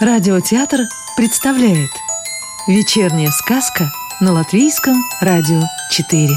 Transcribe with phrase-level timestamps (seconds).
[0.00, 0.82] Радиотеатр
[1.16, 1.90] представляет
[2.68, 3.90] Вечерняя сказка
[4.20, 5.60] на Латвийском радио
[5.90, 6.28] 4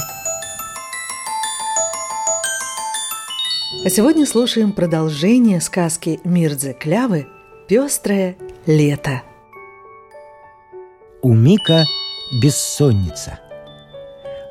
[3.85, 7.27] А сегодня слушаем продолжение сказки Мирдзе Клявы
[7.67, 8.35] «Пестрое
[8.65, 9.21] лето»
[11.21, 11.85] У Мика
[12.41, 13.39] бессонница.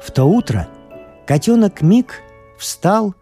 [0.00, 0.68] В то утро
[1.26, 2.22] котенок Мик
[2.56, 3.16] встал,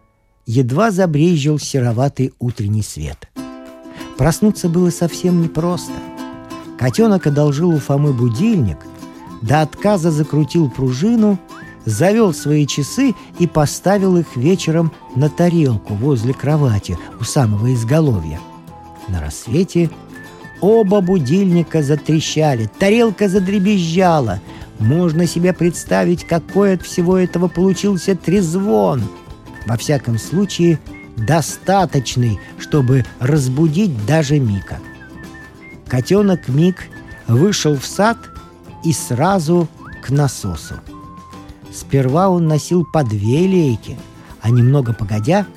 [0.45, 3.27] едва забрезжил сероватый утренний свет.
[4.19, 5.93] Проснуться было совсем непросто.
[6.77, 8.79] Котенок одолжил у Фомы будильник,
[9.41, 11.39] до отказа закрутил пружину,
[11.85, 18.41] завел свои часы и поставил их вечером на тарелку возле кровати у самого изголовья.
[19.07, 19.89] На рассвете
[20.59, 24.41] оба будильника затрещали, тарелка задребезжала.
[24.79, 29.01] Можно себе представить, какой от всего этого получился трезвон.
[29.65, 30.77] Во всяком случае,
[31.25, 34.79] достаточный, чтобы разбудить даже Мика.
[35.87, 36.87] Котенок Мик
[37.27, 38.17] вышел в сад
[38.83, 39.67] и сразу
[40.03, 40.75] к насосу.
[41.71, 43.97] Сперва он носил по две лейки,
[44.41, 45.45] а немного погодя—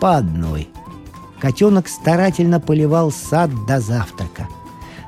[0.00, 0.68] по одной.
[1.40, 4.48] Котенок старательно поливал сад до завтрака.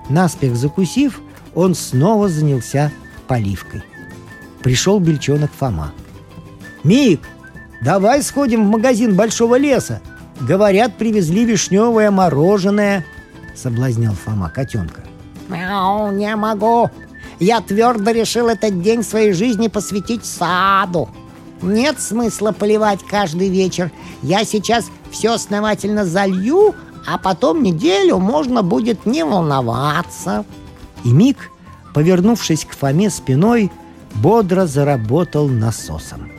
[0.09, 1.21] Наспех закусив,
[1.55, 2.91] он снова занялся
[3.27, 3.83] поливкой.
[4.63, 5.93] Пришел бельчонок Фома.
[6.83, 7.21] «Мик,
[7.81, 10.01] Давай сходим в магазин Большого леса.
[10.41, 13.05] Говорят, привезли вишневое мороженое.
[13.55, 15.03] Соблазнял Фома котенка.
[15.49, 16.91] Мяу, не могу.
[17.39, 21.09] Я твердо решил этот день своей жизни посвятить саду.
[21.63, 23.91] Нет смысла поливать каждый вечер.
[24.23, 26.75] Я сейчас все основательно залью,
[27.07, 30.45] а потом неделю можно будет не волноваться.
[31.05, 31.51] И Мик,
[31.95, 33.71] повернувшись к Фоме спиной,
[34.15, 36.31] бодро заработал насосом.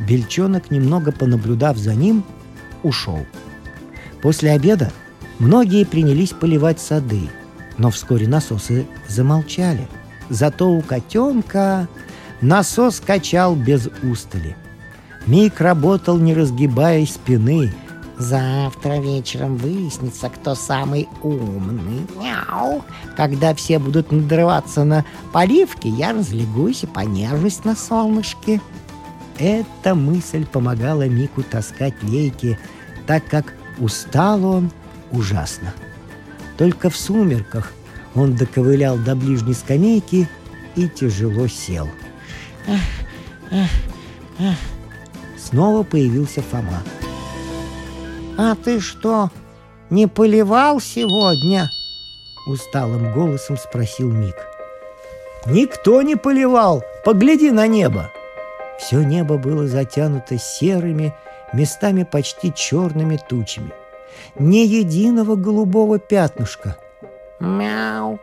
[0.00, 2.24] Бельчонок, немного понаблюдав за ним,
[2.82, 3.26] ушел.
[4.22, 4.92] После обеда
[5.38, 7.28] многие принялись поливать сады,
[7.78, 9.86] но вскоре насосы замолчали.
[10.30, 11.88] Зато у котенка
[12.40, 14.56] насос качал без устали.
[15.26, 17.72] Мик работал, не разгибая спины.
[18.18, 22.06] Завтра вечером выяснится, кто самый умный.
[22.16, 22.82] Мяу.
[23.16, 28.60] Когда все будут надрываться на поливке, я разлегусь и понежусь на солнышке.
[29.38, 32.58] Эта мысль помогала Мику таскать лейки,
[33.06, 34.70] так как устал он
[35.10, 35.74] ужасно.
[36.56, 37.72] Только в сумерках
[38.14, 40.28] он доковылял до ближней скамейки
[40.76, 41.88] и тяжело сел.
[45.36, 46.82] Снова появился Фома.
[48.36, 49.30] «А ты что,
[49.90, 51.70] не поливал сегодня?»
[52.46, 54.36] Усталым голосом спросил Мик.
[55.46, 56.82] «Никто не поливал!
[57.04, 58.10] Погляди на небо!»
[58.78, 61.14] Все небо было затянуто серыми,
[61.52, 63.72] местами почти черными тучами.
[64.38, 66.76] Ни единого голубого пятнышка.
[67.40, 68.18] Мяу.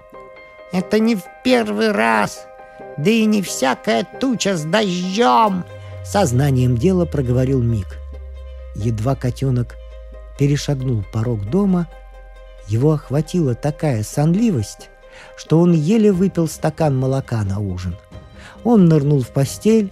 [0.72, 2.45] Это не в первый раз.
[2.97, 5.63] Да и не всякая туча с дождем.
[6.03, 7.97] Сознанием дела проговорил Мик.
[8.75, 9.75] Едва котенок
[10.39, 11.88] перешагнул порог дома,
[12.68, 14.89] его охватила такая сонливость,
[15.35, 17.97] что он еле выпил стакан молока на ужин.
[18.63, 19.91] Он нырнул в постель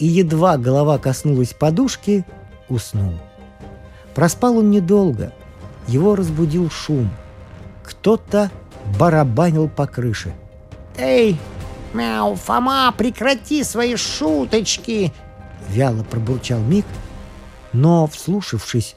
[0.00, 2.24] и едва голова коснулась подушки,
[2.68, 3.12] уснул.
[4.14, 5.32] Проспал он недолго.
[5.86, 7.10] Его разбудил шум.
[7.84, 8.50] Кто-то
[8.98, 10.34] барабанил по крыше.
[10.96, 11.38] «Эй,
[11.92, 15.12] мяу, Фома, прекрати свои шуточки!»
[15.68, 16.86] Вяло пробурчал Мик,
[17.72, 18.96] но, вслушавшись,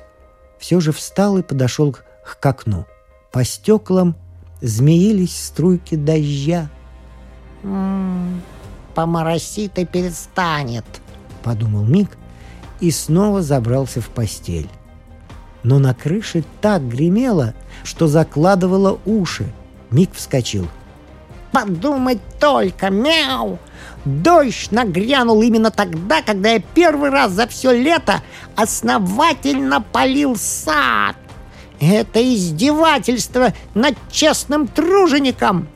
[0.57, 2.03] все же встал и подошел к,
[2.39, 2.85] к окну.
[3.31, 4.15] По стеклам
[4.61, 6.69] змеились струйки дождя.
[7.63, 8.41] «М-м,
[8.93, 10.85] поморосит и перестанет»,—
[11.43, 12.17] подумал Мик
[12.79, 14.69] и снова забрался в постель.
[15.63, 17.53] Но на крыше так гремело,
[17.83, 19.51] что закладывало уши.
[19.89, 20.67] Мик вскочил.
[21.53, 23.59] «Подумать только, мяу!
[24.05, 28.21] Дождь нагрянул именно тогда, когда я первый раз за все лето
[28.55, 31.15] основательно полил сад.
[31.79, 35.67] Это издевательство над честным тружеником!»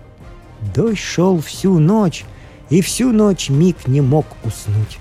[0.76, 2.26] Дождь шел всю ночь,
[2.70, 5.00] и всю ночь Мик не мог уснуть.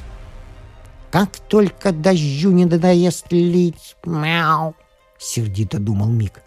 [1.11, 4.75] «Как только дождю не надоест лить, мяу!»—
[5.19, 6.43] сердито думал Мик.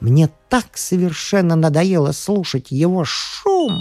[0.00, 3.78] «Мне так совершенно надоело слушать его шум!»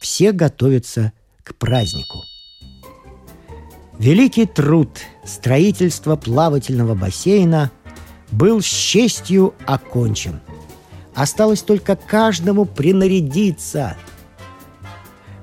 [0.00, 1.12] Все готовятся
[1.44, 2.24] к празднику.
[3.98, 4.88] Великий труд
[5.24, 7.70] строительства плавательного бассейна
[8.32, 10.40] был с честью окончен.
[11.14, 13.96] Осталось только каждому принарядиться—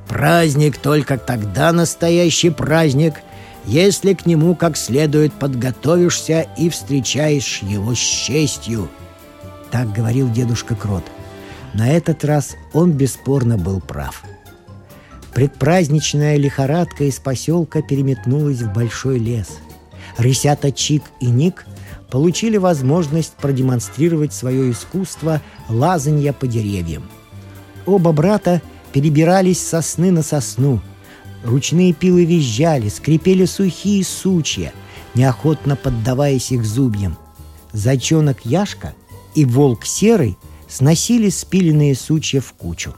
[0.09, 3.21] Праздник только тогда настоящий праздник,
[3.65, 8.89] если к нему как следует подготовишься и встречаешь его с честью.
[9.69, 11.03] Так говорил дедушка Крот.
[11.75, 14.23] На этот раз он бесспорно был прав.
[15.35, 19.59] Предпраздничная лихорадка из поселка переметнулась в большой лес.
[20.17, 21.67] Рысята Чик и Ник
[22.09, 25.39] получили возможность продемонстрировать свое искусство
[25.69, 27.07] лазанья по деревьям.
[27.85, 30.81] Оба брата перебирались сосны на сосну.
[31.43, 34.73] Ручные пилы визжали, скрипели сухие сучья,
[35.15, 37.17] неохотно поддаваясь их зубьям.
[37.71, 38.93] Зайчонок Яшка
[39.35, 40.37] и волк Серый
[40.67, 42.95] сносили спиленные сучья в кучу.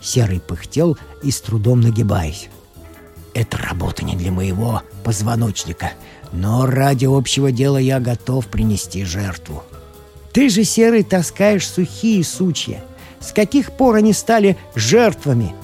[0.00, 2.48] Серый пыхтел и с трудом нагибаясь.
[3.34, 5.92] «Это работа не для моего позвоночника,
[6.32, 9.62] но ради общего дела я готов принести жертву».
[10.32, 12.82] «Ты же, Серый, таскаешь сухие сучья.
[13.20, 15.54] С каких пор они стали жертвами?»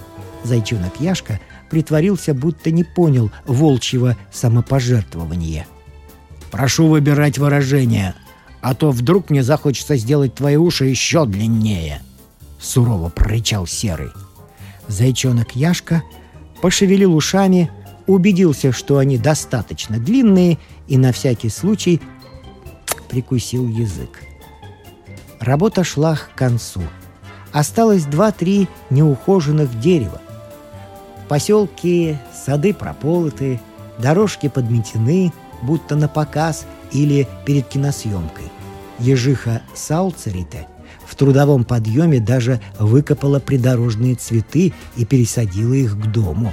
[0.45, 5.67] Зайчонок Яшка притворился, будто не понял волчьего самопожертвования.
[6.51, 8.15] «Прошу выбирать выражение,
[8.61, 12.03] а то вдруг мне захочется сделать твои уши еще длиннее!»
[12.61, 14.11] Сурово прорычал Серый.
[14.89, 16.03] Зайчонок Яшка
[16.63, 17.71] пошевелил ушами,
[18.07, 22.01] убедился, что они достаточно длинные, и на всякий случай
[23.09, 24.23] прикусил язык.
[25.41, 26.83] Работа шла к концу.
[27.57, 30.21] Осталось два-три неухоженных дерева.
[31.25, 33.63] В поселке сады прополоты,
[33.97, 35.33] дорожки подметены,
[35.63, 38.53] будто на показ или перед киносъемкой.
[38.99, 40.67] Ежиха Сауцерита
[41.07, 46.53] в трудовом подъеме даже выкопала придорожные цветы и пересадила их к дому.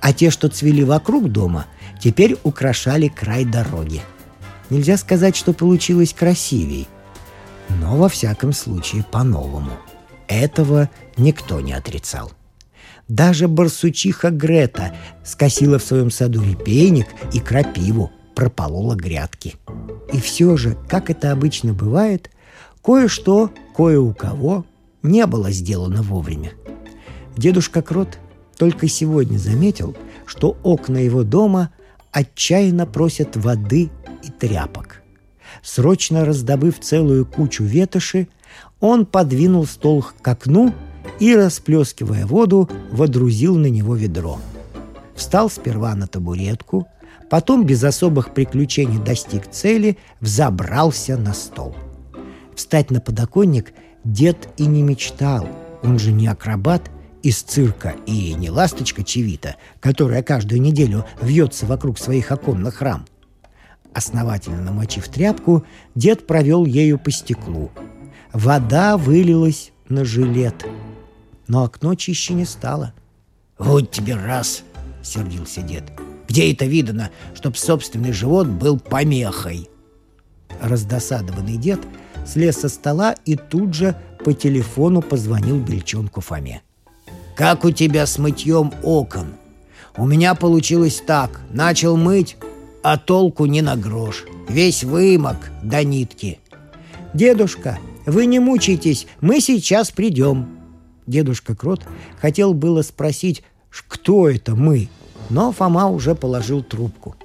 [0.00, 1.66] А те, что цвели вокруг дома,
[2.00, 4.00] теперь украшали край дороги.
[4.70, 6.86] Нельзя сказать, что получилось красивей,
[7.80, 9.72] но во всяком случае по-новому.
[10.30, 12.30] Этого никто не отрицал.
[13.08, 14.94] Даже барсучиха Грета
[15.24, 19.56] скосила в своем саду репейник и крапиву, прополола грядки.
[20.12, 22.30] И все же, как это обычно бывает,
[22.80, 24.64] кое-что, кое у кого
[25.02, 26.52] не было сделано вовремя.
[27.36, 28.18] Дедушка Крот
[28.56, 29.96] только сегодня заметил,
[30.26, 31.72] что окна его дома
[32.12, 33.90] отчаянно просят воды
[34.22, 35.02] и тряпок.
[35.60, 38.28] Срочно раздобыв целую кучу ветоши,
[38.80, 40.72] он подвинул стол к окну
[41.18, 44.38] и, расплескивая воду, водрузил на него ведро.
[45.14, 46.86] Встал сперва на табуретку,
[47.28, 51.76] потом без особых приключений достиг цели, взобрался на стол.
[52.54, 53.72] Встать на подоконник
[54.04, 55.48] дед и не мечтал,
[55.82, 56.90] он же не акробат
[57.22, 63.04] из цирка и не ласточка Чевита, которая каждую неделю вьется вокруг своих оконных рам.
[63.92, 65.64] Основательно намочив тряпку,
[65.94, 67.70] дед провел ею по стеклу.
[68.32, 70.64] Вода вылилась на жилет,
[71.48, 72.94] но окно чище не стало.
[73.58, 74.62] «Вот тебе раз!»—
[75.02, 75.84] сердился дед.
[76.28, 79.68] «Где это видано, чтоб собственный живот был помехой?»
[80.60, 81.80] Раздосадованный дед
[82.24, 86.62] слез со стола и тут же по телефону позвонил бельчонку Фоме.
[87.34, 89.34] «Как у тебя с мытьем окон?»
[89.96, 91.40] «У меня получилось так.
[91.50, 92.36] Начал мыть,
[92.84, 94.24] а толку не на грош.
[94.48, 96.38] Весь вымок до нитки».
[97.12, 100.48] «Дедушка, вы не мучайтесь, мы сейчас придем».
[101.06, 101.82] Дедушка Крот
[102.20, 104.88] хотел было спросить, кто это мы,
[105.28, 107.16] но Фома уже положил трубку.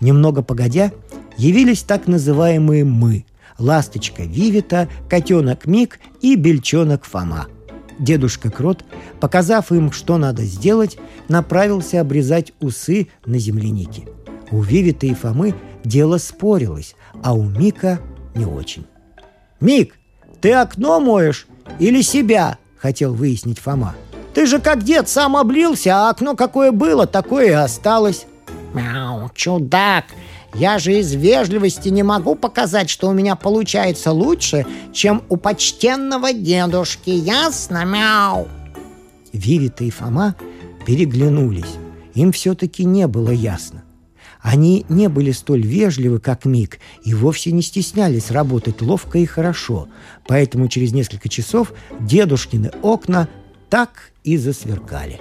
[0.00, 0.92] Немного погодя,
[1.36, 3.24] явились так называемые «мы»–
[3.58, 7.46] ласточка Вивита, котенок Мик и бельчонок Фома.
[7.98, 8.84] Дедушка Крот,
[9.20, 10.98] показав им, что надо сделать,
[11.28, 14.02] направился обрезать усы на землянике.
[14.50, 18.00] У Вивита и Фомы дело спорилось, а у Мика
[18.34, 18.84] не очень.
[19.60, 19.98] «Мик,
[20.40, 21.46] ты окно моешь
[21.78, 23.94] или себя?»– хотел выяснить Фома.
[24.34, 28.26] «Ты же как дед сам облился, а окно какое было, такое и осталось».
[28.74, 30.04] «Мяу, чудак!
[30.54, 36.32] Я же из вежливости не могу показать, что у меня получается лучше, чем у почтенного
[36.32, 38.48] дедушки, ясно, мяу?»
[39.32, 40.34] Вивита и Фома
[40.86, 41.74] переглянулись.
[42.14, 43.82] Им все-таки не было ясно.
[44.46, 49.88] Они не были столь вежливы, как Мик, и вовсе не стеснялись работать ловко и хорошо,
[50.28, 53.28] поэтому через несколько часов дедушкины окна
[53.70, 55.20] так и засверкали.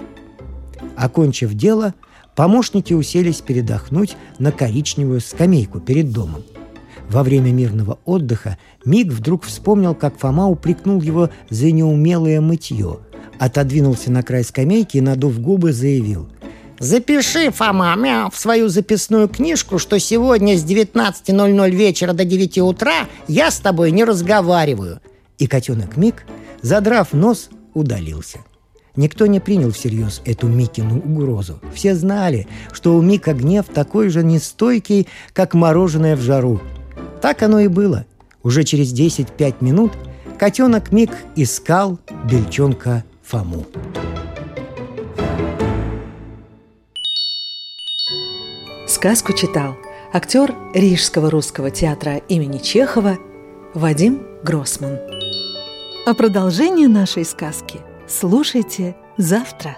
[0.96, 1.96] Окончив дело,
[2.36, 6.44] помощники уселись передохнуть на коричневую скамейку перед домом.
[7.10, 13.00] Во время мирного отдыха Миг вдруг вспомнил, как Фома упрекнул его за неумелое мытье,
[13.40, 16.30] отодвинулся на край скамейки и, надув губы, заявил–
[16.80, 23.08] Запиши, Фома, мяу, в свою записную книжку, что сегодня с 19.00 вечера до 9 утра
[23.28, 25.00] я с тобой не разговариваю.
[25.38, 26.26] И котенок Мик,
[26.62, 28.40] задрав нос, удалился.
[28.96, 31.60] Никто не принял всерьез эту Микину угрозу.
[31.74, 36.62] Все знали, что у Мика гнев такой же нестойкий, как мороженое в жару.
[37.22, 38.06] Так оно и было.
[38.44, 39.94] Уже через 10-5 минут
[40.38, 43.66] котенок Мик искал бельчонка Фому.
[48.96, 49.76] Сказку читал
[50.14, 53.18] актер Рижского русского театра имени Чехова
[53.74, 54.98] Вадим Гроссман.
[56.06, 59.76] А продолжение нашей сказки слушайте завтра.